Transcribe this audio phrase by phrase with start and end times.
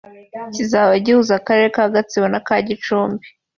[0.53, 3.25] kizaba gihuza Akarere ka Gasabo n’aka Gicumbi